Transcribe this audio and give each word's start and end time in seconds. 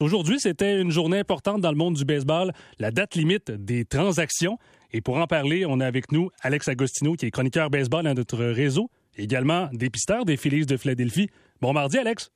Aujourd'hui, 0.00 0.38
c'était 0.38 0.80
une 0.80 0.92
journée 0.92 1.18
importante 1.18 1.60
dans 1.60 1.72
le 1.72 1.76
monde 1.76 1.94
du 1.94 2.04
baseball, 2.04 2.52
la 2.78 2.92
date 2.92 3.16
limite 3.16 3.50
des 3.50 3.84
transactions. 3.84 4.56
Et 4.92 5.00
pour 5.00 5.16
en 5.16 5.26
parler, 5.26 5.66
on 5.66 5.80
a 5.80 5.86
avec 5.86 6.12
nous 6.12 6.30
Alex 6.40 6.68
Agostino, 6.68 7.14
qui 7.14 7.26
est 7.26 7.32
chroniqueur 7.32 7.68
baseball 7.68 8.06
à 8.06 8.14
notre 8.14 8.38
réseau, 8.44 8.90
également 9.16 9.68
dépisteur 9.72 10.24
des 10.24 10.36
Phillies 10.36 10.66
de 10.66 10.76
Philadelphie. 10.76 11.30
Bon 11.60 11.72
mardi, 11.72 11.98
Alex. 11.98 12.30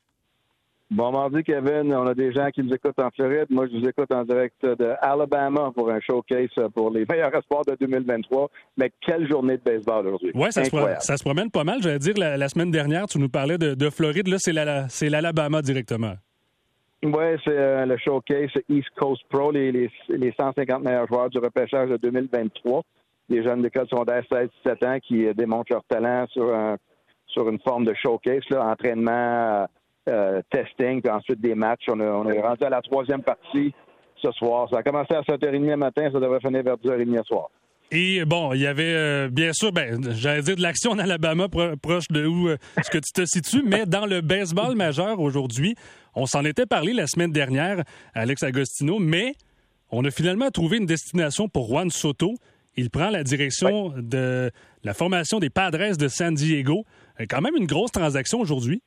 Bon 0.90 1.12
mardi, 1.12 1.44
Kevin. 1.44 1.94
On 1.94 2.04
a 2.08 2.14
des 2.14 2.32
gens 2.32 2.50
qui 2.52 2.64
nous 2.64 2.74
écoutent 2.74 2.98
en 2.98 3.10
Floride. 3.14 3.46
Moi, 3.48 3.68
je 3.72 3.78
vous 3.78 3.88
écoute 3.88 4.10
en 4.12 4.24
direct 4.24 4.60
de 4.64 4.94
Alabama 5.00 5.70
pour 5.72 5.88
un 5.88 6.00
showcase 6.00 6.48
pour 6.74 6.90
les 6.90 7.06
meilleurs 7.08 7.32
espoirs 7.32 7.64
de 7.64 7.76
2023. 7.78 8.50
Mais 8.76 8.90
quelle 9.06 9.30
journée 9.30 9.58
de 9.58 9.62
baseball 9.62 10.08
aujourd'hui. 10.08 10.32
Oui, 10.34 10.50
ça, 10.50 10.64
se 10.64 11.22
promène 11.22 11.52
pas 11.52 11.62
mal. 11.62 11.80
J'allais 11.80 12.00
dire, 12.00 12.14
la, 12.18 12.48
semaine 12.48 12.72
dernière, 12.72 13.06
tu 13.06 13.20
nous 13.20 13.28
parlais 13.28 13.56
de, 13.56 13.90
Floride. 13.90 14.26
Là, 14.26 14.38
c'est 14.88 15.08
l'Alabama 15.08 15.62
directement. 15.62 16.14
Oui, 17.04 17.24
c'est 17.44 17.50
euh, 17.50 17.84
le 17.84 17.96
showcase 17.96 18.50
East 18.68 18.90
Coast 18.96 19.22
Pro, 19.28 19.50
les, 19.50 19.72
les, 19.72 20.34
150 20.38 20.84
meilleurs 20.84 21.08
joueurs 21.08 21.30
du 21.30 21.38
repêchage 21.38 21.90
de 21.90 21.96
2023. 21.96 22.82
Les 23.28 23.42
jeunes 23.42 23.62
d'école 23.62 23.88
secondaire 23.88 24.22
16-17 24.30 24.86
ans 24.86 24.98
qui 25.00 25.26
euh, 25.26 25.34
démontrent 25.34 25.72
leur 25.72 25.82
talent 25.84 26.26
sur, 26.28 26.54
un, 26.54 26.76
sur 27.26 27.48
une 27.48 27.58
forme 27.58 27.86
de 27.86 27.94
showcase, 27.94 28.44
là, 28.50 28.66
entraînement, 28.66 29.66
euh, 30.08 30.42
testing, 30.50 31.02
puis 31.02 31.10
ensuite 31.10 31.40
des 31.40 31.56
matchs. 31.56 31.86
On, 31.88 31.98
on 31.98 32.28
est 32.28 32.40
rendu 32.40 32.62
à 32.62 32.70
la 32.70 32.80
troisième 32.82 33.22
partie 33.22 33.74
ce 34.22 34.30
soir. 34.32 34.68
Ça 34.70 34.78
a 34.78 34.82
commencé 34.84 35.12
à 35.14 35.22
7h30 35.22 35.70
le 35.70 35.76
matin, 35.76 36.08
ça 36.12 36.20
devrait 36.20 36.40
finir 36.40 36.62
vers 36.62 36.76
10h30 36.76 37.18
ce 37.18 37.24
soir. 37.24 37.48
Et 37.94 38.24
bon, 38.24 38.54
il 38.54 38.60
y 38.62 38.66
avait 38.66 38.94
euh, 38.94 39.28
bien 39.28 39.52
sûr, 39.52 39.70
ben, 39.70 40.00
j'allais 40.12 40.40
dire 40.40 40.56
de 40.56 40.62
l'action 40.62 40.92
en 40.92 40.98
Alabama, 40.98 41.48
proche 41.50 42.08
de 42.08 42.24
où 42.24 42.48
euh, 42.48 42.56
ce 42.82 42.88
que 42.88 42.96
tu 42.96 43.12
te 43.12 43.26
situes, 43.26 43.62
mais 43.62 43.84
dans 43.84 44.06
le 44.06 44.22
baseball 44.22 44.74
majeur 44.74 45.20
aujourd'hui, 45.20 45.74
on 46.14 46.24
s'en 46.24 46.42
était 46.46 46.64
parlé 46.64 46.94
la 46.94 47.06
semaine 47.06 47.32
dernière, 47.32 47.84
Alex 48.14 48.44
Agostino, 48.44 48.98
mais 48.98 49.34
on 49.90 50.06
a 50.06 50.10
finalement 50.10 50.50
trouvé 50.50 50.78
une 50.78 50.86
destination 50.86 51.50
pour 51.50 51.68
Juan 51.68 51.90
Soto. 51.90 52.32
Il 52.78 52.88
prend 52.88 53.10
la 53.10 53.22
direction 53.24 53.92
de 53.98 54.50
la 54.84 54.94
formation 54.94 55.38
des 55.38 55.50
Padres 55.50 55.94
de 55.98 56.08
San 56.08 56.32
Diego. 56.32 56.86
Euh, 57.20 57.26
quand 57.28 57.42
même 57.42 57.56
une 57.58 57.66
grosse 57.66 57.92
transaction 57.92 58.40
aujourd'hui. 58.40 58.82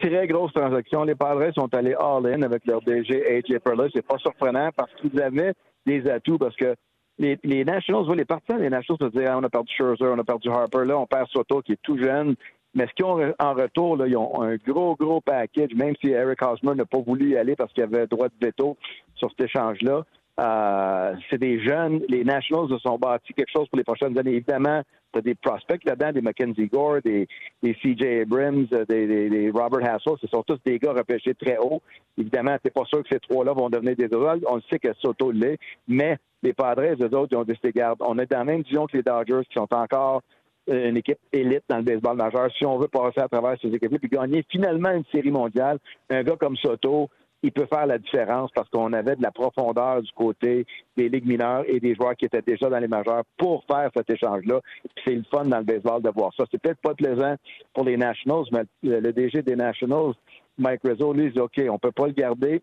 Très 0.00 0.26
grosse 0.26 0.52
transaction. 0.52 1.04
Les 1.04 1.14
Padres 1.14 1.52
sont 1.54 1.72
allés 1.72 1.94
all-in 1.94 2.42
avec 2.42 2.66
leur 2.66 2.82
DG 2.82 3.24
AJ 3.24 3.60
Perla. 3.64 3.86
C'est 3.94 4.04
pas 4.04 4.18
surprenant 4.18 4.70
parce 4.76 4.90
qu'ils 4.94 5.22
avaient 5.22 5.52
des 5.86 6.10
atouts 6.10 6.38
parce 6.38 6.56
que 6.56 6.74
les, 7.18 7.38
les 7.44 7.64
Nationals, 7.64 8.16
les 8.16 8.24
partisans 8.24 8.60
les 8.60 8.70
Nationals 8.70 9.10
se 9.12 9.18
dire, 9.18 9.30
ah, 9.30 9.38
on 9.38 9.44
a 9.44 9.48
perdu 9.48 9.72
Scherzer, 9.72 10.06
on 10.06 10.18
a 10.18 10.24
perdu 10.24 10.48
Harper, 10.50 10.84
là, 10.84 10.98
on 10.98 11.06
perd 11.06 11.28
Soto 11.28 11.62
qui 11.62 11.72
est 11.72 11.82
tout 11.82 11.98
jeune. 11.98 12.34
Mais 12.74 12.86
ce 12.88 12.92
qu'ils 12.94 13.04
ont 13.04 13.32
en 13.38 13.54
retour, 13.54 14.04
ils 14.04 14.16
ont 14.16 14.42
un 14.42 14.56
gros, 14.56 14.96
gros 14.96 15.20
package, 15.20 15.74
même 15.76 15.94
si 16.00 16.08
Eric 16.10 16.42
Hosmer 16.42 16.74
n'a 16.74 16.84
pas 16.84 16.98
voulu 16.98 17.30
y 17.30 17.36
aller 17.36 17.54
parce 17.54 17.72
qu'il 17.72 17.84
avait 17.84 18.08
droit 18.08 18.28
de 18.28 18.46
veto 18.46 18.76
sur 19.14 19.30
cet 19.30 19.42
échange-là. 19.42 20.04
Euh, 20.40 21.14
c'est 21.30 21.38
des 21.38 21.60
jeunes. 21.60 22.02
Les 22.08 22.24
Nationals 22.24 22.68
se 22.68 22.78
sont 22.78 22.98
bâtis 22.98 23.32
quelque 23.34 23.52
chose 23.54 23.68
pour 23.68 23.78
les 23.78 23.84
prochaines 23.84 24.18
années. 24.18 24.32
Évidemment, 24.32 24.82
tu 25.12 25.18
as 25.20 25.22
des 25.22 25.36
prospects 25.36 25.84
là-dedans, 25.84 26.12
des 26.12 26.22
Mackenzie 26.22 26.66
Gore, 26.66 26.98
des, 27.04 27.28
CJ 27.62 28.22
Abrams, 28.22 28.66
des, 28.88 29.28
des, 29.28 29.50
Robert 29.50 29.94
Hassel. 29.94 30.14
Ce 30.20 30.26
sont 30.26 30.42
tous 30.42 30.58
des 30.64 30.78
gars 30.78 30.92
repêchés 30.92 31.34
très 31.34 31.56
haut. 31.58 31.80
Évidemment, 32.18 32.56
c'est 32.64 32.74
pas 32.74 32.84
sûr 32.86 33.02
que 33.04 33.08
ces 33.12 33.20
trois-là 33.20 33.52
vont 33.52 33.70
devenir 33.70 33.94
des 33.94 34.08
rôles. 34.14 34.40
On 34.48 34.60
sait 34.62 34.80
que 34.80 34.92
Soto 34.94 35.30
l'est, 35.30 35.58
mais 35.86 36.18
les 36.42 36.52
Padres, 36.52 36.82
eux 37.00 37.16
autres, 37.16 37.28
ils 37.30 37.36
ont 37.36 37.44
décidé, 37.44 37.70
garde, 37.70 37.98
on 38.00 38.18
est 38.18 38.30
dans 38.30 38.38
la 38.38 38.44
même 38.44 38.62
vision 38.62 38.86
que 38.86 38.96
les 38.96 39.02
Dodgers, 39.02 39.46
qui 39.48 39.54
sont 39.54 39.72
encore 39.72 40.20
euh, 40.68 40.88
une 40.88 40.96
équipe 40.96 41.18
élite 41.32 41.62
dans 41.68 41.76
le 41.76 41.82
baseball 41.82 42.16
majeur. 42.16 42.50
Si 42.58 42.66
on 42.66 42.78
veut 42.78 42.88
passer 42.88 43.20
à 43.20 43.28
travers 43.28 43.56
ces 43.62 43.68
équipes-là 43.68 43.98
puis 43.98 44.08
gagner 44.08 44.44
finalement 44.50 44.90
une 44.90 45.04
série 45.12 45.30
mondiale, 45.30 45.78
un 46.10 46.22
gars 46.22 46.36
comme 46.36 46.56
Soto, 46.56 47.08
il 47.44 47.52
peut 47.52 47.66
faire 47.66 47.86
la 47.86 47.98
différence 47.98 48.50
parce 48.54 48.68
qu'on 48.70 48.94
avait 48.94 49.16
de 49.16 49.22
la 49.22 49.30
profondeur 49.30 50.00
du 50.00 50.10
côté 50.12 50.64
des 50.96 51.10
ligues 51.10 51.26
mineures 51.26 51.64
et 51.68 51.78
des 51.78 51.94
joueurs 51.94 52.16
qui 52.16 52.24
étaient 52.24 52.40
déjà 52.40 52.70
dans 52.70 52.78
les 52.78 52.88
majeurs 52.88 53.22
pour 53.36 53.64
faire 53.66 53.90
cet 53.94 54.08
échange-là. 54.08 54.60
C'est 55.04 55.14
le 55.14 55.24
fun 55.30 55.44
dans 55.44 55.58
le 55.58 55.64
baseball 55.64 56.00
de 56.00 56.08
voir 56.08 56.32
ça. 56.34 56.44
C'est 56.50 56.60
peut-être 56.60 56.80
pas 56.80 56.94
plaisant 56.94 57.34
pour 57.74 57.84
les 57.84 57.98
Nationals, 57.98 58.44
mais 58.50 58.62
le 58.82 59.12
DG 59.12 59.42
des 59.42 59.56
Nationals, 59.56 60.14
Mike 60.56 60.80
Rizzo, 60.84 61.12
lui, 61.12 61.30
dit 61.30 61.38
OK, 61.38 61.60
on 61.68 61.78
peut 61.78 61.92
pas 61.92 62.06
le 62.06 62.14
garder, 62.14 62.62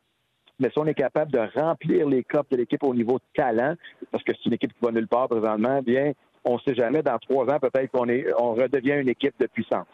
mais 0.59 0.69
si 0.72 0.79
on 0.79 0.85
est 0.88 0.95
capable 0.95 1.31
de 1.31 1.59
remplir 1.59 2.07
les 2.07 2.23
copes 2.23 2.50
de 2.50 2.57
l'équipe 2.57 2.83
au 2.83 2.95
niveau 2.95 3.19
de 3.19 3.23
talent, 3.35 3.75
parce 4.11 4.23
que 4.23 4.31
c'est 4.33 4.47
une 4.47 4.53
équipe 4.53 4.73
qui 4.73 4.83
va 4.83 4.91
nulle 4.91 5.07
part 5.07 5.29
présentement, 5.29 5.81
bien, 5.83 6.13
on 6.44 6.56
ne 6.56 6.59
sait 6.59 6.73
jamais, 6.73 7.03
dans 7.03 7.19
trois 7.19 7.45
ans, 7.53 7.59
peut-être 7.59 7.91
qu'on 7.91 8.07
on 8.39 8.53
redevient 8.56 9.00
une 9.00 9.09
équipe 9.09 9.35
de 9.39 9.45
puissance. 9.45 9.85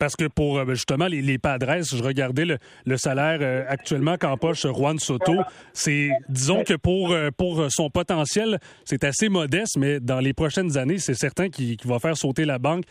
Parce 0.00 0.16
que 0.16 0.28
pour 0.28 0.58
euh, 0.58 0.64
justement 0.70 1.06
les, 1.06 1.38
Padres, 1.38 1.82
je 1.82 2.02
regardais 2.02 2.46
le, 2.46 2.96
salaire 2.96 3.38
euh, 3.42 3.64
actuellement 3.68 4.16
qu'empoche 4.16 4.66
Juan 4.66 4.98
Soto. 4.98 5.34
C'est, 5.74 6.08
disons 6.30 6.64
que 6.64 6.72
pour, 6.74 7.12
euh, 7.12 7.28
pour 7.36 7.66
son 7.70 7.90
potentiel, 7.90 8.58
c'est 8.84 9.04
assez 9.04 9.28
modeste, 9.28 9.76
mais 9.78 10.00
dans 10.00 10.20
les 10.20 10.32
prochaines 10.32 10.78
années, 10.78 10.96
c'est 10.96 11.14
certain 11.14 11.50
qu'il 11.50 11.76
va 11.84 11.98
faire 11.98 12.16
sauter 12.16 12.46
la 12.46 12.58
banque 12.58 12.84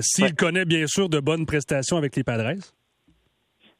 s'il 0.00 0.34
connaît 0.34 0.64
bien 0.64 0.86
sûr 0.86 1.10
de 1.10 1.20
bonnes 1.20 1.44
prestations 1.44 1.98
avec 1.98 2.16
les 2.16 2.24
Padres. 2.24 2.54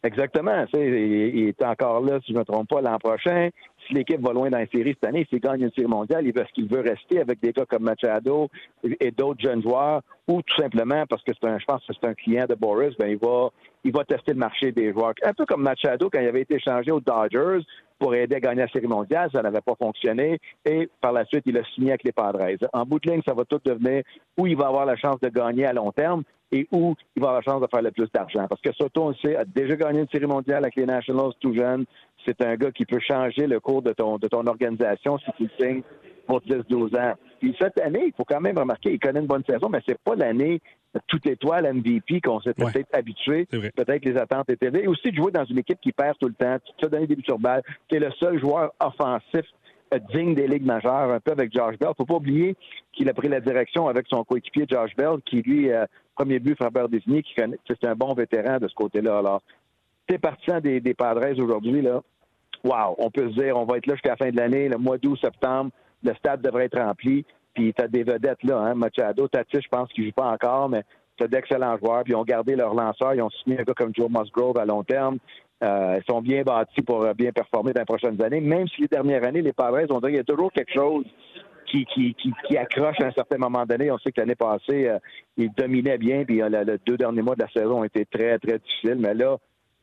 Exactement. 0.05 0.65
Il, 0.75 1.49
est 1.49 1.63
encore 1.65 2.01
là, 2.03 2.21
si 2.21 2.33
je 2.33 2.35
ne 2.35 2.41
me 2.41 2.45
trompe 2.45 2.69
pas, 2.69 2.81
l'an 2.81 2.99
prochain. 2.99 3.49
Si 3.89 3.95
l'équipe 3.95 4.21
va 4.21 4.35
loin 4.35 4.51
dans 4.51 4.59
la 4.59 4.67
série 4.67 4.91
cette 4.91 5.09
année, 5.09 5.27
s'il 5.31 5.41
gagne 5.41 5.63
une 5.63 5.73
série 5.73 5.89
mondiale, 5.89 6.27
il 6.27 6.35
veut 6.35 6.45
ce 6.47 6.53
qu'il 6.53 6.69
veut 6.69 6.81
rester 6.81 7.21
avec 7.21 7.41
des 7.41 7.53
gars 7.53 7.65
comme 7.65 7.85
Machado 7.85 8.49
et 8.85 9.11
d'autres 9.11 9.41
jeunes 9.41 9.63
joueurs, 9.63 10.03
ou 10.29 10.43
tout 10.43 10.61
simplement 10.61 11.05
parce 11.09 11.23
que 11.23 11.33
c'est 11.33 11.49
un, 11.49 11.59
je 11.59 11.65
pense 11.65 11.85
que 11.87 11.95
c'est 11.99 12.07
un 12.07 12.13
client 12.13 12.45
de 12.47 12.55
Boris, 12.55 12.95
ben 12.99 13.09
il 13.09 13.17
va, 13.17 13.49
il 13.85 13.93
va 13.93 14.05
tester 14.05 14.33
le 14.33 14.39
marché 14.39 14.73
des 14.73 14.93
joueurs. 14.93 15.15
Un 15.25 15.33
peu 15.33 15.47
comme 15.47 15.63
Machado 15.63 16.11
quand 16.11 16.21
il 16.21 16.29
avait 16.29 16.43
été 16.43 16.57
échangé 16.57 16.91
aux 16.91 17.01
Dodgers 17.01 17.65
pour 17.99 18.15
aider 18.15 18.37
à 18.37 18.41
gagner 18.41 18.61
la 18.61 18.69
série 18.69 18.87
mondiale, 18.87 19.31
ça 19.33 19.41
n'avait 19.41 19.63
pas 19.63 19.75
fonctionné, 19.75 20.39
et 20.67 20.89
par 21.01 21.13
la 21.13 21.25
suite, 21.25 21.45
il 21.47 21.57
a 21.57 21.65
signé 21.75 21.91
avec 21.91 22.05
les 22.05 22.13
Padres. 22.13 22.45
En 22.75 22.85
bout 22.85 23.01
de 23.01 23.11
ligne, 23.11 23.23
ça 23.27 23.35
va 23.35 23.45
tout 23.47 23.61
devenir 23.65 24.03
où 24.37 24.47
il 24.47 24.57
va 24.57 24.67
avoir 24.67 24.85
la 24.85 24.97
chance 24.97 25.19
de 25.21 25.31
gagner 25.31 25.65
à 25.65 25.73
long 25.73 25.91
terme, 25.93 26.23
et 26.53 26.67
où 26.73 26.95
il 27.15 27.23
va 27.23 27.29
avoir 27.29 27.43
la 27.45 27.53
chance 27.53 27.61
de 27.61 27.67
faire 27.71 27.83
le 27.83 27.91
plus 27.91 28.09
d'argent. 28.13 28.47
Parce 28.49 28.61
que 28.61 28.73
Soto, 28.73 29.03
on 29.03 29.15
sait, 29.15 29.37
a 29.37 29.45
déjà 29.45 29.77
gagné 29.77 30.01
une 30.01 30.09
série 30.09 30.27
mondiale 30.27 30.65
avec 30.65 30.77
les 30.77 30.87
Nationals 30.87 31.33
tout 31.41 31.55
jeune. 31.55 31.85
C'est 32.27 32.43
un 32.43 32.57
gars 32.57 32.71
qui 32.73 32.85
peut 32.85 33.01
changer 33.01 33.47
le 33.47 33.61
cours 33.61 33.83
de 33.83 33.93
ton, 33.93 34.19
de 34.19 34.29
ton 34.29 34.47
organisation 34.47 35.19
si 35.19 35.31
tu 35.37 35.45
le 35.45 35.51
signes 35.59 35.83
pour 36.27 36.41
10-12 36.41 36.99
ans. 37.01 37.15
Puis 37.41 37.57
cette 37.61 37.81
année, 37.81 38.05
il 38.07 38.13
faut 38.17 38.25
quand 38.25 38.41
même 38.41 38.59
remarquer, 38.59 38.93
il 38.93 38.99
connaît 38.99 39.21
une 39.21 39.27
bonne 39.27 39.45
saison, 39.49 39.69
mais 39.71 39.81
c'est 39.87 39.99
pas 39.99 40.15
l'année 40.15 40.61
toute 41.07 41.27
étoile 41.27 41.73
MVP 41.73 42.21
qu'on 42.21 42.41
s'est 42.41 42.55
peut-être 42.55 42.89
habitué. 42.93 43.47
Peut-être 43.47 43.99
que 43.99 44.09
les 44.09 44.19
attentes 44.19 44.51
étaient 44.51 44.71
Et 44.83 44.89
aussi 44.89 45.11
de 45.11 45.17
jouer 45.17 45.31
dans 45.31 45.45
une 45.45 45.59
équipe 45.59 45.81
qui 45.81 45.93
perd 45.93 46.17
tout 46.19 46.29
le 46.29 46.35
temps. 46.35 46.57
Tu 46.65 46.73
te 46.73 46.87
fais 46.87 46.91
donner 46.91 47.07
des 47.07 47.17
buts 47.17 47.25
sur 47.25 47.39
balle. 47.39 47.63
Tu 47.89 47.97
es 47.97 47.99
le 47.99 48.11
seul 48.13 48.39
joueur 48.41 48.73
offensif 48.81 49.45
digne 50.13 50.35
des 50.35 50.47
ligues 50.47 50.67
majeures, 50.67 51.11
un 51.11 51.21
peu 51.21 51.33
avec 51.33 51.53
Josh 51.53 51.79
Bell. 51.79 51.91
Faut 51.97 52.05
pas 52.05 52.15
oublier 52.15 52.57
qu'il 52.93 53.09
a 53.09 53.15
pris 53.15 53.29
la 53.29 53.41
direction 53.41 53.89
avec 53.89 54.07
son 54.09 54.25
coéquipier 54.25 54.67
Josh 54.69 54.95
Bell, 54.97 55.17
qui 55.25 55.43
lui, 55.43 55.73
euh, 55.73 55.87
premier 56.15 56.39
but 56.39 56.57
frappeur 56.57 56.89
désigné, 56.89 57.23
qui 57.23 57.35
c'est 57.35 57.85
un 57.85 57.95
bon 57.95 58.13
vétéran 58.15 58.59
de 58.59 58.69
ce 58.69 58.75
côté-là. 58.75 59.19
Alors, 59.19 59.43
t'es 60.09 60.19
partisan 60.19 60.61
des, 60.61 60.81
des 60.81 60.95
Padres 60.95 61.39
aujourd'hui, 61.39 61.83
là. 61.83 62.03
Wow, 62.65 62.97
on 62.99 63.11
peut 63.11 63.31
se 63.31 63.41
dire, 63.41 63.57
on 63.57 63.65
va 63.65 63.77
être 63.77 63.87
là 63.87 63.95
jusqu'à 63.95 64.11
la 64.11 64.17
fin 64.17 64.31
de 64.31 64.37
l'année, 64.37 64.69
le 64.69 64.79
mois 64.79 64.99
d'août, 64.99 65.17
septembre, 65.23 65.71
le 66.03 66.13
stade 66.15 66.43
devrait 66.43 66.65
être 66.65 66.81
rempli. 66.81 67.25
Puis 67.55 67.73
t'as 67.73 67.87
des 67.87 68.03
vedettes 68.03 68.43
là, 68.43 68.59
hein, 68.59 68.75
Machado, 68.75 69.29
Tati, 69.29 69.61
je 69.61 69.69
pense 69.69 69.89
qu'il 69.93 70.07
joue 70.07 70.13
pas 70.13 70.31
encore, 70.31 70.69
mais 70.69 70.83
t'as 71.17 71.29
d'excellents 71.29 71.77
joueurs. 71.79 72.03
Puis 72.05 72.13
ils 72.13 72.17
ont 72.17 72.25
gardé 72.25 72.57
leur 72.57 72.75
lanceur, 72.75 73.15
ils 73.15 73.23
ont 73.23 73.31
signé 73.31 73.61
un 73.61 73.63
gars 73.63 73.75
comme 73.75 73.93
Joe 73.95 74.09
Musgrove 74.11 74.59
à 74.59 74.65
long 74.65 74.83
terme. 74.83 75.19
Euh, 75.63 75.99
ils 75.99 76.13
sont 76.13 76.21
bien 76.21 76.43
bâtis 76.43 76.83
pour 76.83 77.03
euh, 77.03 77.15
bien 77.15 77.33
performer 77.33 77.73
dans 77.73 77.81
les 77.81 77.87
prochaines 77.87 78.21
années. 78.23 78.41
Même 78.41 78.69
si 78.69 78.83
les 78.83 78.89
dernières 78.89 79.27
années, 79.27 79.43
les 79.43 79.53
Padres, 79.53 79.87
on 79.91 79.99
dirait 79.99 80.13
qu'il 80.13 80.19
y 80.19 80.21
a 80.21 80.25
toujours 80.25 80.53
quelque 80.53 80.73
chose 80.73 81.05
qui, 81.67 81.85
qui, 81.87 82.15
qui, 82.15 82.57
accroche 82.57 82.97
à 83.03 83.07
un 83.07 83.13
certain 83.13 83.39
moment 83.39 83.67
donné. 83.67 83.91
On 83.91 83.99
sait 83.99 84.13
que 84.13 84.21
l'année 84.21 84.37
passée, 84.37 84.89
euh, 84.89 84.99
ils 85.37 85.51
dominaient 85.53 85.99
bien, 85.99 86.25
puis 86.25 86.41
les 86.41 86.79
deux 86.87 86.97
derniers 86.97 87.23
mois 87.23 87.35
de 87.35 87.43
la 87.43 87.49
saison 87.51 87.81
ont 87.81 87.85
été 87.85 88.07
très, 88.07 88.39
très 88.39 88.59
difficiles. 88.59 88.99
Mais 88.99 89.15
là, 89.15 89.37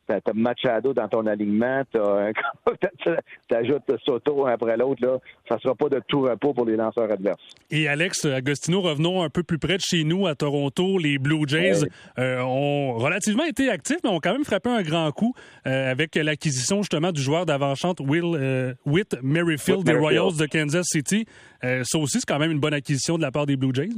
T'as 0.06 0.20
Machado 0.34 0.92
dans 0.92 1.08
ton 1.08 1.26
alignement, 1.26 1.82
t'ajoutes 3.48 3.92
Soto 4.04 4.46
un 4.46 4.52
après 4.52 4.76
l'autre, 4.76 5.04
là, 5.04 5.18
ça 5.48 5.58
sera 5.58 5.74
pas 5.74 5.88
de 5.88 6.00
tout 6.06 6.22
repos 6.22 6.54
pour 6.54 6.64
les 6.64 6.76
lanceurs 6.76 7.10
adverses. 7.10 7.40
Et 7.70 7.88
Alex 7.88 8.24
Agostino, 8.24 8.80
revenons 8.80 9.22
un 9.22 9.30
peu 9.30 9.42
plus 9.42 9.58
près 9.58 9.76
de 9.76 9.82
chez 9.82 10.04
nous, 10.04 10.26
à 10.26 10.34
Toronto. 10.34 10.98
Les 10.98 11.18
Blue 11.18 11.46
Jays 11.46 11.82
euh, 12.18 12.40
ont 12.40 12.94
relativement 12.94 13.44
été 13.44 13.70
actifs, 13.70 13.98
mais 14.04 14.10
ont 14.10 14.20
quand 14.20 14.32
même 14.32 14.44
frappé 14.44 14.70
un 14.70 14.82
grand 14.82 15.10
coup 15.12 15.34
euh, 15.66 15.90
avec 15.90 16.14
l'acquisition 16.14 16.82
justement 16.82 17.12
du 17.12 17.20
joueur 17.20 17.46
d'avant-chante 17.46 18.00
Will 18.00 18.34
euh, 18.34 18.74
Whit 18.84 19.16
Merrifield 19.22 19.84
des 19.84 19.94
Royals 19.94 20.36
de 20.38 20.46
Kansas 20.46 20.86
City. 20.86 21.26
ça 21.62 21.98
aussi, 21.98 22.20
c'est 22.20 22.26
quand 22.26 22.38
même 22.38 22.52
une 22.52 22.60
bonne 22.60 22.74
acquisition 22.74 23.16
de 23.16 23.22
la 23.22 23.30
part 23.30 23.46
des 23.46 23.56
Blue 23.56 23.74
Jays. 23.74 23.88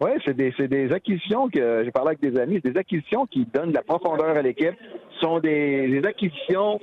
Oui, 0.00 0.10
c'est 0.24 0.36
des, 0.36 0.50
des, 0.66 0.92
acquisitions 0.92 1.48
que 1.48 1.82
j'ai 1.84 1.90
parlé 1.92 2.08
avec 2.08 2.20
des 2.20 2.38
amis, 2.40 2.60
c'est 2.62 2.72
des 2.72 2.78
acquisitions 2.78 3.26
qui 3.26 3.46
donnent 3.46 3.70
de 3.70 3.74
la 3.74 3.82
profondeur 3.82 4.36
à 4.36 4.42
l'équipe, 4.42 4.74
sont 5.20 5.38
des, 5.38 5.88
des, 5.88 6.06
acquisitions 6.06 6.80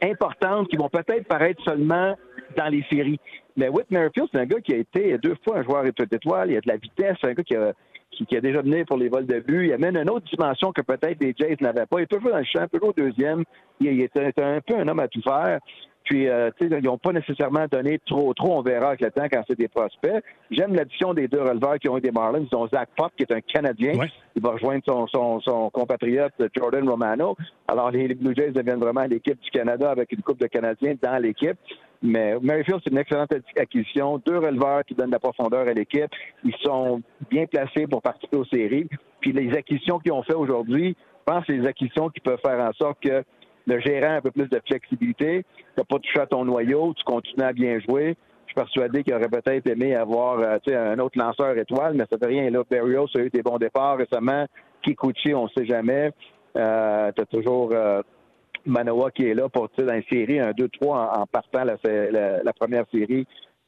importantes 0.00 0.68
qui 0.68 0.76
vont 0.76 0.88
peut-être 0.88 1.26
paraître 1.26 1.62
seulement 1.64 2.16
dans 2.56 2.68
les 2.68 2.84
séries. 2.90 3.18
Mais 3.56 3.68
Whit 3.68 3.90
Merrifield, 3.90 4.28
c'est 4.32 4.40
un 4.40 4.46
gars 4.46 4.60
qui 4.60 4.74
a 4.74 4.76
été 4.76 5.18
deux 5.18 5.36
fois 5.44 5.58
un 5.58 5.62
joueur 5.62 5.84
étoile, 5.86 6.50
il 6.50 6.56
a 6.56 6.60
de 6.60 6.68
la 6.68 6.76
vitesse, 6.76 7.16
c'est 7.20 7.30
un 7.30 7.34
gars 7.34 7.42
qui 7.42 7.56
a, 7.56 7.72
qui, 8.10 8.36
a 8.36 8.40
déjà 8.40 8.62
mené 8.62 8.84
pour 8.84 8.96
les 8.96 9.08
vols 9.08 9.26
de 9.26 9.40
but. 9.40 9.66
Il 9.66 9.72
amène 9.72 9.96
une 9.96 10.10
autre 10.10 10.26
dimension 10.30 10.72
que 10.72 10.82
peut-être 10.82 11.20
les 11.20 11.34
Jays 11.38 11.56
n'avaient 11.60 11.86
pas. 11.86 12.00
Il 12.00 12.06
peut 12.06 12.20
jouer 12.20 12.32
dans 12.32 12.38
le 12.38 12.44
champ, 12.44 12.66
jouer 12.72 12.88
au 12.88 12.92
deuxième. 12.92 13.44
Il, 13.80 14.00
est 14.00 14.16
un, 14.16 14.60
peu 14.60 14.76
un 14.76 14.88
homme 14.88 15.00
à 15.00 15.08
tout 15.08 15.22
faire. 15.22 15.58
Puis, 16.04 16.28
euh, 16.28 16.50
tu 16.58 16.68
sais, 16.68 16.78
ils 16.78 16.84
n'ont 16.84 16.98
pas 16.98 17.12
nécessairement 17.12 17.66
donné 17.70 18.00
trop, 18.06 18.34
trop. 18.34 18.58
On 18.58 18.62
verra 18.62 18.88
avec 18.88 19.00
le 19.00 19.10
temps 19.10 19.26
quand 19.30 19.42
c'est 19.48 19.58
des 19.58 19.68
prospects. 19.68 20.22
J'aime 20.50 20.74
l'addition 20.74 21.14
des 21.14 21.28
deux 21.28 21.40
releveurs 21.40 21.78
qui 21.78 21.88
ont 21.88 21.98
eu 21.98 22.00
des 22.00 22.10
Marlins. 22.10 22.44
Ils 22.50 22.56
ont 22.56 22.66
Zach 22.68 22.88
Pop, 22.96 23.12
qui 23.16 23.22
est 23.22 23.32
un 23.32 23.40
Canadien. 23.40 23.92
Il 24.34 24.42
va 24.42 24.50
rejoindre 24.50 24.82
son, 24.86 25.40
son, 25.40 25.70
compatriote 25.70 26.32
Jordan 26.56 26.88
Romano. 26.88 27.36
Alors, 27.68 27.90
les 27.90 28.14
Blue 28.14 28.34
Jays 28.34 28.50
deviennent 28.50 28.80
vraiment 28.80 29.04
l'équipe 29.04 29.40
du 29.40 29.50
Canada 29.50 29.90
avec 29.90 30.12
une 30.12 30.22
coupe 30.22 30.40
de 30.40 30.46
Canadiens 30.46 30.94
dans 31.00 31.18
l'équipe. 31.22 31.56
Mais 32.02 32.34
Merrifield, 32.40 32.80
c'est 32.82 32.90
une 32.90 32.98
excellente 32.98 33.32
acquisition. 33.56 34.20
Deux 34.26 34.38
releveurs 34.38 34.84
qui 34.84 34.94
donnent 34.94 35.06
de 35.06 35.12
la 35.12 35.20
profondeur 35.20 35.68
à 35.68 35.72
l'équipe. 35.72 36.10
Ils 36.44 36.56
sont 36.62 37.00
bien 37.30 37.46
placés 37.46 37.86
pour 37.86 38.02
participer 38.02 38.36
aux 38.36 38.44
séries. 38.44 38.88
Puis 39.20 39.32
les 39.32 39.56
acquisitions 39.56 40.00
qu'ils 40.00 40.12
ont 40.12 40.24
fait 40.24 40.34
aujourd'hui, 40.34 40.96
je 40.98 41.32
pense 41.32 41.46
que 41.46 41.52
c'est 41.52 41.60
des 41.60 41.66
acquisitions 41.68 42.08
qui 42.10 42.20
peuvent 42.20 42.40
faire 42.44 42.58
en 42.58 42.72
sorte 42.72 42.98
que 43.00 43.22
le 43.66 43.80
gérant 43.80 44.14
un 44.14 44.20
peu 44.20 44.30
plus 44.30 44.48
de 44.48 44.60
flexibilité. 44.66 45.44
Tu 45.76 45.84
pas 45.84 45.98
touché 45.98 46.20
à 46.20 46.26
ton 46.26 46.44
noyau, 46.44 46.94
tu 46.94 47.04
continues 47.04 47.44
à 47.44 47.52
bien 47.52 47.78
jouer. 47.80 48.16
Je 48.46 48.52
suis 48.52 48.54
persuadé 48.54 49.02
qu'il 49.02 49.14
aurait 49.14 49.28
peut-être 49.28 49.66
aimé 49.66 49.94
avoir 49.94 50.38
euh, 50.40 50.58
un 50.68 50.98
autre 50.98 51.18
lanceur 51.18 51.56
étoile, 51.56 51.94
mais 51.94 52.04
ça 52.10 52.18
fait 52.18 52.26
rien. 52.26 52.50
Là, 52.50 52.62
Berrios 52.68 53.08
a 53.14 53.20
eu 53.20 53.30
des 53.30 53.42
bons 53.42 53.58
départs 53.58 53.96
récemment. 53.96 54.46
Kikuchi, 54.82 55.34
on 55.34 55.44
ne 55.44 55.48
sait 55.56 55.64
jamais. 55.64 56.12
Euh, 56.56 57.10
tu 57.16 57.22
as 57.22 57.26
toujours 57.26 57.70
euh, 57.72 58.02
Manoa 58.66 59.10
qui 59.10 59.26
est 59.26 59.34
là 59.34 59.48
pour 59.48 59.68
dans 59.78 59.94
une 59.94 60.02
série, 60.10 60.38
un 60.38 60.50
2-3 60.50 61.20
en, 61.20 61.26
partant 61.26 61.64
la, 61.64 61.76
la, 62.42 62.52
première 62.52 62.84
série 62.92 63.26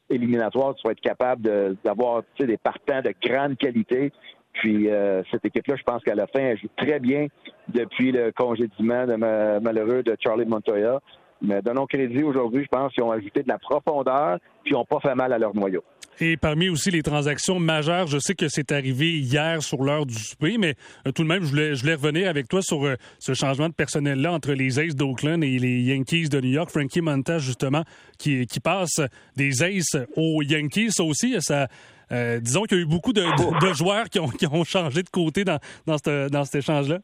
éliminatoire, 0.09 0.75
tu 0.75 0.83
vas 0.85 0.91
être 0.91 1.01
capable 1.01 1.77
d'avoir 1.83 2.23
des 2.39 2.57
partants 2.57 3.01
de 3.01 3.13
grande 3.23 3.57
qualité. 3.57 4.11
Puis 4.55 4.89
euh, 4.89 5.21
cette 5.31 5.45
équipe-là, 5.45 5.75
je 5.75 5.83
pense 5.83 6.03
qu'à 6.03 6.15
la 6.15 6.27
fin, 6.27 6.39
elle 6.39 6.57
joue 6.57 6.69
très 6.77 6.99
bien 6.99 7.27
depuis 7.67 8.11
le 8.11 8.31
congédiement 8.31 9.05
de 9.05 9.15
malheureux 9.15 10.03
de 10.03 10.15
Charlie 10.19 10.45
Montoya. 10.45 10.99
Mais 11.41 11.61
donnons 11.61 11.85
crédit 11.85 12.23
aujourd'hui, 12.23 12.63
je 12.63 12.69
pense 12.69 12.93
qu'ils 12.93 13.03
ont 13.03 13.11
ajouté 13.11 13.43
de 13.43 13.49
la 13.49 13.59
profondeur, 13.59 14.39
puis 14.63 14.71
ils 14.71 14.73
n'ont 14.73 14.85
pas 14.85 14.99
fait 14.99 15.15
mal 15.15 15.33
à 15.33 15.37
leur 15.37 15.53
noyau. 15.53 15.83
Et 16.21 16.37
parmi 16.37 16.69
aussi 16.69 16.91
les 16.91 17.03
transactions 17.03 17.59
majeures, 17.59 18.07
je 18.07 18.19
sais 18.19 18.35
que 18.35 18.47
c'est 18.47 18.71
arrivé 18.71 19.19
hier 19.19 19.61
sur 19.61 19.83
l'heure 19.83 20.05
du 20.05 20.15
souper, 20.15 20.57
mais 20.57 20.75
euh, 21.05 21.11
tout 21.11 21.23
de 21.23 21.27
même, 21.27 21.43
je 21.43 21.49
voulais, 21.49 21.75
je 21.75 21.81
voulais 21.81 21.95
revenir 21.95 22.29
avec 22.29 22.47
toi 22.47 22.61
sur 22.61 22.85
euh, 22.85 22.95
ce 23.19 23.33
changement 23.33 23.67
de 23.67 23.73
personnel-là 23.73 24.31
entre 24.31 24.53
les 24.53 24.79
Aces 24.79 24.95
d'Oakland 24.95 25.43
et 25.43 25.59
les 25.59 25.81
Yankees 25.81 26.29
de 26.29 26.39
New 26.39 26.51
York. 26.51 26.69
Frankie 26.69 27.01
Montas, 27.01 27.39
justement, 27.39 27.83
qui, 28.17 28.47
qui 28.47 28.61
passe 28.61 29.01
des 29.35 29.61
Aces 29.61 29.97
aux 30.15 30.41
Yankees. 30.41 30.91
Ça 30.91 31.03
aussi, 31.03 31.35
ça, 31.39 31.67
euh, 32.11 32.39
disons 32.39 32.63
qu'il 32.63 32.77
y 32.77 32.79
a 32.79 32.83
eu 32.83 32.87
beaucoup 32.87 33.13
de, 33.13 33.23
joueurs 33.73 34.09
qui 34.09 34.19
ont, 34.19 34.29
qui 34.29 34.47
ont, 34.47 34.63
changé 34.63 35.03
de 35.03 35.09
côté 35.09 35.43
dans, 35.43 35.59
dans, 35.85 35.97
dans 36.29 36.45
cet 36.45 36.55
échange-là. 36.55 36.99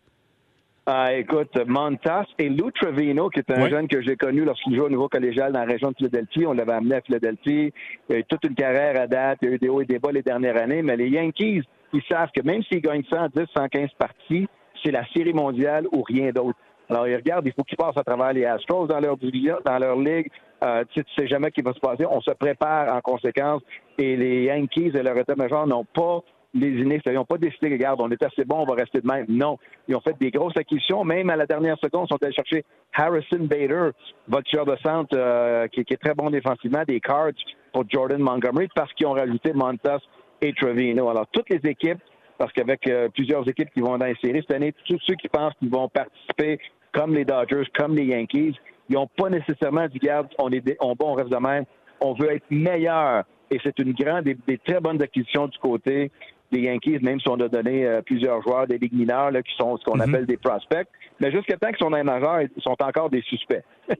Ah, 0.88 1.14
écoute, 1.14 1.56
Montas 1.68 2.26
et 2.40 2.50
Lou 2.50 2.72
Trevino, 2.72 3.30
qui 3.30 3.40
est 3.40 3.52
un 3.52 3.70
jeune 3.70 3.88
que 3.88 4.02
j'ai 4.02 4.16
connu 4.16 4.44
lorsqu'il 4.44 4.76
jouait 4.76 4.88
au 4.88 4.90
niveau 4.90 5.08
collégial 5.08 5.54
dans 5.54 5.60
la 5.60 5.66
région 5.66 5.92
de 5.92 5.96
Philadelphie. 5.96 6.48
On 6.48 6.54
l'avait 6.54 6.74
amené 6.74 6.96
à 6.96 7.02
Philadelphie. 7.02 7.72
Il 8.10 8.16
a 8.16 8.20
eu 8.20 8.24
toute 8.24 8.44
une 8.46 8.56
carrière 8.56 9.00
à 9.00 9.06
date. 9.06 9.38
Il 9.44 9.50
y 9.50 9.52
a 9.52 9.56
eu 9.56 9.60
des 9.60 9.70
hauts 9.70 9.82
et 9.82 9.86
des 9.86 10.00
bas 10.00 10.12
les 10.12 10.24
dernières 10.24 10.60
années. 10.60 10.82
Mais 10.82 10.98
les 10.98 11.10
Yankees, 11.10 11.62
ils 11.94 12.04
savent 12.10 12.32
que 12.36 12.42
même 12.42 12.64
s'ils 12.64 12.82
gagnent 12.82 13.04
110, 13.08 13.46
115 13.56 13.90
parties, 14.00 14.48
c'est 14.84 14.92
la 14.92 15.06
série 15.16 15.34
mondiale 15.34 15.86
ou 15.92 16.02
rien 16.02 16.32
d'autre. 16.32 16.58
Alors, 16.90 17.08
ils 17.08 17.16
regardent, 17.16 17.46
il 17.46 17.54
faut 17.54 17.64
qu'ils 17.64 17.78
passent 17.78 17.98
à 17.98 18.04
travers 18.04 18.34
les 18.34 18.46
Astros 18.46 18.88
dans 18.88 19.00
leur 19.00 19.18
division, 19.18 19.58
dans 19.64 19.78
leur 19.78 19.96
ligue. 19.98 20.32
Euh, 20.64 20.84
tu, 20.90 21.02
sais, 21.02 21.06
sais 21.16 21.28
jamais 21.28 21.50
ce 21.50 21.54
qui 21.54 21.62
va 21.62 21.74
se 21.74 21.80
passer. 21.80 22.06
On 22.10 22.22
se 22.22 22.32
prépare 22.32 22.96
en 22.96 23.02
conséquence. 23.02 23.62
Et 24.00 24.16
les 24.16 24.46
Yankees 24.46 24.92
et 24.96 25.04
leur 25.04 25.16
état-major 25.16 25.68
n'ont 25.68 25.86
pas 25.86 26.22
les 26.54 26.68
Unix 26.68 27.06
n'ont 27.06 27.26
pas 27.26 27.38
décidé, 27.38 27.70
regarde, 27.70 28.02
on 28.02 28.12
est 28.12 28.22
assez 28.24 28.44
bon, 28.44 28.62
on 28.62 28.66
va 28.66 28.76
rester 28.76 29.00
de 29.00 29.08
même. 29.08 29.26
Non. 29.30 29.58
Ils 29.88 29.96
ont 29.96 30.02
fait 30.02 30.18
des 30.20 30.32
grosses 30.32 30.58
acquisitions. 30.58 31.04
Même 31.04 31.30
à 31.30 31.36
la 31.36 31.46
dernière 31.46 31.78
seconde, 31.82 32.08
ils 32.10 32.14
sont 32.14 32.24
allés 32.24 32.34
chercher 32.34 32.66
Harrison 32.94 33.40
Bader, 33.40 33.92
votre 34.28 34.66
de 34.66 34.78
centre, 34.84 35.16
euh, 35.16 35.68
qui, 35.68 35.82
est 35.82 36.02
très 36.02 36.14
bon 36.14 36.30
défensivement, 36.30 36.84
des 36.86 37.00
cards 37.00 37.32
pour 37.74 37.86
Jordan 37.90 38.20
Montgomery, 38.20 38.68
parce 38.76 38.92
qu'ils 38.94 39.08
ont 39.08 39.14
rajouté 39.14 39.54
Montas 39.54 40.02
et 40.42 40.54
Trevino. 40.54 41.10
Alors, 41.10 41.26
toutes 41.32 41.50
les 41.50 41.70
équipes, 41.70 42.02
parce 42.38 42.52
qu'avec 42.52 42.86
euh, 42.88 43.08
plusieurs 43.10 43.48
équipes 43.48 43.70
qui 43.74 43.80
vont 43.80 43.98
dans 43.98 44.06
les 44.06 44.18
séries 44.22 44.42
cette 44.42 44.56
année, 44.56 44.74
tous 44.86 45.00
ceux 45.08 45.16
qui 45.16 45.30
pensent 45.30 45.54
qu'ils 45.60 45.70
vont 45.70 45.88
participer, 45.88 46.60
comme 46.92 47.14
les 47.14 47.24
Dodgers, 47.24 47.68
comme 47.78 47.96
les 47.96 48.06
Yankees, 48.06 48.56
ils 48.90 48.96
n'ont 48.96 49.08
pas 49.08 49.30
nécessairement 49.30 49.88
dit, 49.88 50.00
regarde, 50.02 50.28
on 50.38 50.50
est 50.52 50.78
on, 50.82 50.96
bon, 50.96 51.12
on 51.12 51.14
reste 51.14 51.30
de 51.30 51.38
même. 51.38 51.64
On 52.02 52.14
veut 52.14 52.32
être 52.34 52.44
meilleur. 52.50 53.24
Et 53.50 53.60
c'est 53.64 53.78
une 53.80 53.94
grande, 53.94 54.26
des, 54.26 54.36
des, 54.48 54.58
très 54.58 54.80
bonnes 54.80 55.02
acquisitions 55.02 55.48
du 55.48 55.58
côté 55.60 56.12
des 56.52 56.62
Yankees, 56.62 57.00
même 57.02 57.20
si 57.20 57.30
on 57.30 57.40
a 57.40 57.48
donné 57.48 57.86
euh, 57.86 58.02
plusieurs 58.02 58.42
joueurs 58.42 58.68
des 58.68 58.78
ligues 58.78 58.94
mineures 58.94 59.32
qui 59.32 59.56
sont 59.58 59.78
ce 59.78 59.84
qu'on 59.84 59.96
mhm. 59.96 60.02
appelle 60.02 60.26
des 60.26 60.38
prospects. 60.38 60.88
Mais 61.20 61.32
jusqu'à 61.32 61.58
temps 61.58 61.70
qu'ils 61.70 61.78
sont 61.78 61.90
les 61.90 62.04
majeurs, 62.04 62.42
ils 62.42 62.62
sont 62.62 62.76
encore 62.80 63.10
des 63.10 63.22
suspects. 63.22 63.64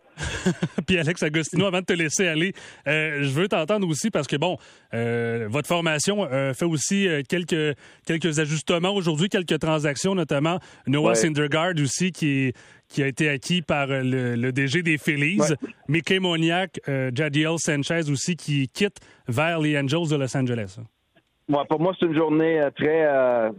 Puis 0.88 0.98
Alex 0.98 1.22
Agostino, 1.24 1.66
avant 1.66 1.80
de 1.80 1.86
te 1.86 1.94
laisser 1.94 2.28
aller, 2.28 2.54
euh, 2.88 3.20
je 3.22 3.30
veux 3.30 3.48
t'entendre 3.48 3.88
aussi 3.88 4.10
parce 4.10 4.28
que 4.28 4.36
bon, 4.36 4.58
euh, 4.94 5.48
votre 5.50 5.68
formation 5.68 6.28
fait 6.54 6.66
aussi 6.66 7.08
quelques 7.28 7.76
quelques 8.06 8.40
ajustements 8.40 8.94
aujourd'hui, 8.94 9.30
quelques 9.30 9.60
transactions, 9.60 10.16
notamment 10.16 10.60
Noah 10.88 11.16
Syndergaard 11.16 11.74
aussi 11.82 12.12
qui 12.12 12.54
qui 12.88 13.04
a 13.04 13.08
été 13.08 13.30
acquis 13.30 13.62
par 13.62 13.88
le, 13.88 14.52
DG 14.52 14.84
des 14.84 14.98
Phillies, 14.98 15.40
Mickey 15.88 16.20
Moniak, 16.20 16.80
Jadiel 17.14 17.58
Sanchez 17.58 18.10
aussi 18.10 18.36
qui 18.36 18.68
quitte 18.68 18.98
vers 19.28 19.60
les 19.60 19.78
Angels 19.78 20.10
de 20.10 20.16
Los 20.16 20.36
Angeles 20.36 20.80
pour 21.70 21.80
moi, 21.80 21.94
c'est 22.00 22.06
une 22.06 22.16
journée 22.16 22.62
euh, 22.62 22.70
très 22.72 23.06
euh, 23.06 23.52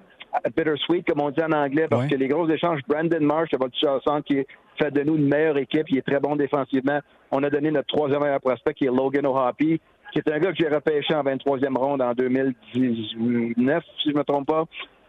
bittersweet, 0.57 1.07
comme 1.07 1.21
on 1.21 1.31
dit 1.31 1.43
en 1.43 1.53
anglais, 1.53 1.87
parce 1.89 2.07
que 2.07 2.15
les 2.15 2.29
gros 2.29 2.49
échanges, 2.49 2.81
Brandon 2.89 3.21
Marsh, 3.21 3.51
votre 3.59 3.77
centre 3.79 4.25
qui 4.25 4.45
fait 4.81 4.91
de 4.91 5.03
nous 5.03 5.17
une 5.17 5.29
meilleure 5.29 5.59
équipe, 5.59 5.89
il 5.91 5.99
est 5.99 6.07
très 6.07 6.21
bon 6.21 6.37
défensivement. 6.37 7.01
On 7.31 7.43
a 7.43 7.51
donné 7.51 7.71
notre 7.71 7.89
troisième 7.89 8.23
meilleur 8.23 8.41
prospect, 8.41 8.75
qui 8.75 8.87
est 8.87 8.91
Logan 8.91 9.27
O'Hoppy, 9.27 9.81
qui 10.13 10.19
est 10.19 10.31
un 10.31 10.39
gars 10.39 10.53
que 10.53 10.59
j'ai 10.59 10.69
repêché 10.69 11.15
en 11.15 11.23
23e 11.23 11.77
ronde 11.77 12.03
en 12.03 12.13
2019, 12.13 13.85
si 13.99 14.11
je 14.11 14.15
ne 14.15 14.19
me 14.19 14.25
trompe 14.25 14.47
pas, 14.47 14.65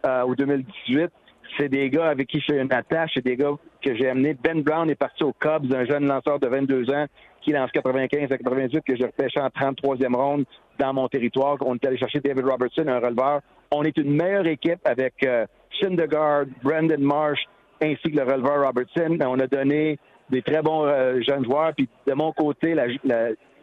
euh, 0.06 0.24
ou 0.26 0.34
2018. 0.34 1.10
C'est 1.56 1.68
des 1.68 1.90
gars 1.90 2.08
avec 2.08 2.28
qui 2.28 2.40
j'ai 2.40 2.60
une 2.60 2.72
attache, 2.72 3.12
c'est 3.14 3.24
des 3.24 3.36
gars 3.36 3.52
que 3.82 3.94
j'ai 3.94 4.08
amenés. 4.08 4.34
Ben 4.34 4.62
Brown 4.62 4.88
est 4.90 4.94
parti 4.94 5.22
aux 5.22 5.32
Cubs, 5.32 5.72
un 5.72 5.84
jeune 5.84 6.06
lanceur 6.06 6.38
de 6.40 6.48
22 6.48 6.90
ans 6.90 7.06
qui 7.42 7.52
lance 7.52 7.70
95 7.72 8.32
à 8.32 8.38
98 8.38 8.82
que 8.82 8.96
j'ai 8.96 9.04
repêché 9.04 9.40
en 9.40 9.48
33e 9.48 10.16
ronde 10.16 10.44
dans 10.78 10.94
mon 10.94 11.08
territoire. 11.08 11.56
On 11.60 11.74
est 11.74 11.86
allé 11.86 11.98
chercher 11.98 12.20
David 12.20 12.44
Robertson, 12.44 12.86
un 12.88 12.98
releveur. 12.98 13.40
On 13.70 13.82
est 13.82 13.96
une 13.98 14.16
meilleure 14.16 14.46
équipe 14.46 14.80
avec 14.84 15.14
euh, 15.24 15.46
Syndergaard, 15.80 16.46
Brandon 16.62 16.98
Marsh, 16.98 17.44
ainsi 17.82 18.10
que 18.10 18.16
le 18.16 18.22
releveur 18.22 18.66
Robertson. 18.66 19.18
On 19.20 19.38
a 19.38 19.46
donné 19.46 19.98
des 20.30 20.42
très 20.42 20.62
bons 20.62 20.86
euh, 20.86 21.20
jeunes 21.20 21.44
joueurs. 21.44 21.72
Puis 21.76 21.88
de 22.06 22.14
mon 22.14 22.32
côté, 22.32 22.74
la, 22.74 22.86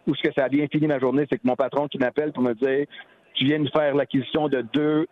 où 0.07 0.16
ce 0.16 0.22
que 0.22 0.33
ça 0.33 0.45
a 0.45 0.50
bien 0.50 0.68
fini 0.71 0.88
ma 0.88 1.00
journée, 1.00 1.26
c'est 1.30 1.38
que 1.38 1.47
mon 1.47 1.56
patron 1.56 1.88
qui 1.88 1.97
m'appelle 1.97 2.31
pour 2.31 2.44
me 2.44 2.54
dire 2.54 2.85
tu 3.33 3.45
viens 3.45 3.59
de 3.59 3.69
faire 3.69 3.95
l'acquisition 3.95 4.47
de 4.50 4.61
deux 4.73 5.07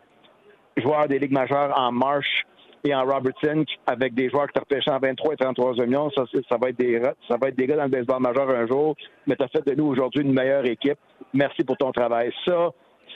joueurs 0.77 1.07
des 1.07 1.19
ligues 1.19 1.31
majeures 1.31 1.73
en 1.77 1.91
Marsh 1.91 2.45
et 2.83 2.93
en 2.93 3.03
Robertson 3.03 3.65
avec 3.86 4.13
des 4.13 4.29
joueurs 4.29 4.48
qui 4.48 4.53
te 4.53 4.59
repêché 4.59 4.91
en 4.91 5.00
23 5.00 5.33
et 5.33 5.38
33 5.38 5.86
millions. 5.86 6.09
Ça, 6.12 6.24
ça, 6.50 6.57
va 6.57 6.69
être 6.69 6.77
des, 6.77 7.01
ça 7.27 7.38
va 7.39 7.50
être 7.50 7.55
des 7.55 7.67
gars 7.67 7.75
dans 7.75 7.83
le 7.83 7.89
baseball 7.89 8.21
majeur 8.21 8.50
un 8.50 8.67
jour, 8.67 8.95
mais 9.27 9.36
tu 9.36 9.43
as 9.43 9.48
fait 9.48 9.65
de 9.65 9.75
nous 9.75 9.88
aujourd'hui 9.88 10.24
une 10.24 10.33
meilleure 10.33 10.65
équipe. 10.65 10.98
Merci 11.33 11.63
pour 11.63 11.77
ton 11.77 11.91
travail. 11.91 12.31
Ça, 12.45 12.71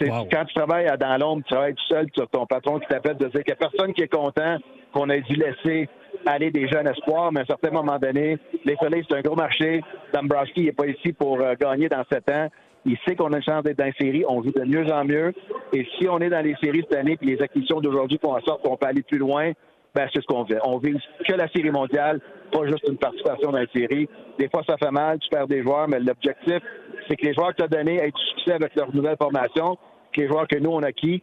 quand 0.09 0.45
tu 0.45 0.53
travailles 0.53 0.91
dans 0.99 1.17
l'ombre, 1.17 1.43
tu 1.45 1.53
travailles 1.53 1.75
tout 1.75 1.87
seul, 1.87 2.09
tu 2.11 2.21
as 2.21 2.27
ton 2.27 2.45
patron 2.45 2.79
qui 2.79 2.87
t'appelle 2.87 3.17
de 3.17 3.25
dire 3.27 3.43
qu'il 3.43 3.53
n'y 3.55 3.65
a 3.65 3.69
personne 3.69 3.93
qui 3.93 4.01
est 4.01 4.07
content 4.07 4.57
qu'on 4.93 5.09
ait 5.09 5.21
dû 5.21 5.35
laisser 5.35 5.89
aller 6.25 6.51
des 6.51 6.67
jeunes 6.67 6.87
espoirs, 6.87 7.31
mais 7.31 7.41
à 7.41 7.43
un 7.43 7.47
certain 7.47 7.71
moment 7.71 7.97
donné, 7.97 8.37
les 8.63 8.75
Soleils, 8.75 9.03
c'est 9.09 9.17
un 9.17 9.21
gros 9.21 9.35
marché. 9.35 9.83
Dombrowski 10.13 10.65
n'est 10.65 10.71
pas 10.71 10.85
ici 10.87 11.13
pour 11.13 11.41
euh, 11.41 11.55
gagner 11.59 11.89
dans 11.89 12.03
sept 12.11 12.29
ans. 12.29 12.47
Il 12.85 12.97
sait 13.05 13.15
qu'on 13.15 13.31
a 13.33 13.37
une 13.37 13.43
chance 13.43 13.63
d'être 13.63 13.77
dans 13.77 13.85
les 13.85 13.93
séries. 13.99 14.23
On 14.27 14.43
joue 14.43 14.51
de 14.51 14.63
mieux 14.63 14.91
en 14.91 15.05
mieux. 15.05 15.33
Et 15.71 15.87
si 15.97 16.07
on 16.07 16.19
est 16.19 16.29
dans 16.29 16.43
les 16.43 16.55
séries 16.61 16.85
cette 16.89 16.99
année, 16.99 17.17
puis 17.17 17.35
les 17.35 17.41
acquisitions 17.41 17.79
d'aujourd'hui 17.79 18.19
font 18.21 18.35
en 18.35 18.41
sorte 18.41 18.61
qu'on 18.61 18.75
peut 18.77 18.87
aller 18.87 19.03
plus 19.03 19.17
loin, 19.17 19.51
ben 19.95 20.07
c'est 20.13 20.21
ce 20.21 20.27
qu'on 20.27 20.43
veut. 20.43 20.59
On 20.63 20.79
vise 20.79 20.99
que 21.25 21.33
la 21.33 21.47
série 21.49 21.71
mondiale, 21.71 22.19
pas 22.51 22.65
juste 22.65 22.87
une 22.87 22.97
participation 22.97 23.51
dans 23.51 23.59
les 23.59 23.69
séries. 23.73 24.09
Des 24.37 24.49
fois, 24.49 24.63
ça 24.67 24.75
fait 24.77 24.91
mal, 24.91 25.19
tu 25.19 25.29
perds 25.29 25.47
des 25.47 25.63
joueurs, 25.63 25.87
mais 25.87 25.99
l'objectif, 25.99 26.59
c'est 27.07 27.15
que 27.15 27.25
les 27.25 27.33
joueurs 27.33 27.49
que 27.49 27.57
tu 27.57 27.63
as 27.63 27.67
donnés 27.67 27.97
aient 27.97 28.11
du 28.11 28.21
succès 28.35 28.53
avec 28.53 28.75
leur 28.75 28.93
nouvelle 28.93 29.17
formation, 29.17 29.77
les 30.17 30.27
joueurs 30.27 30.47
que 30.47 30.57
nous, 30.57 30.71
on 30.71 30.83
a 30.83 30.87
acquis, 30.87 31.21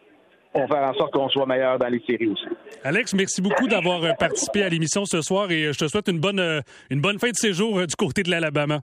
on 0.55 0.67
faire 0.67 0.83
en 0.83 0.95
sorte 0.95 1.13
qu'on 1.13 1.29
soit 1.29 1.47
meilleur 1.47 1.79
dans 1.79 1.89
les 1.89 2.03
séries 2.07 2.29
aussi. 2.29 2.47
Alex, 2.83 3.15
merci 3.15 3.41
beaucoup 3.41 3.69
d'avoir 3.69 4.03
euh, 4.03 4.13
participé 4.19 4.63
à 4.63 4.69
l'émission 4.69 5.05
ce 5.05 5.23
soir 5.23 5.51
et 5.51 5.67
euh, 5.67 5.73
je 5.73 5.79
te 5.79 5.89
souhaite 5.89 6.09
une 6.09 6.19
bonne, 6.19 6.41
euh, 6.41 6.61
une 6.91 7.01
bonne 7.01 7.19
fin 7.19 7.31
de 7.31 7.37
séjour 7.37 7.87
du 7.87 7.95
côté 7.97 8.23
de 8.23 8.31
l'Alabama. 8.31 8.81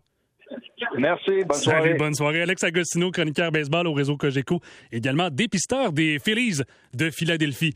Merci. 0.98 1.44
Bonne 1.46 1.58
soirée. 1.58 1.94
bonne 1.96 2.14
soirée. 2.14 2.42
Alex 2.42 2.64
Agostino, 2.64 3.12
chroniqueur 3.12 3.52
baseball 3.52 3.88
au 3.88 3.94
réseau 3.94 4.16
Cogeco, 4.16 4.62
également 4.92 5.30
dépisteur 5.30 5.92
des 5.92 6.20
Phillies 6.20 6.62
de 6.94 7.10
Philadelphie. 7.10 7.76